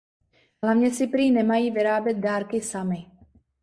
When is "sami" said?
2.61-3.05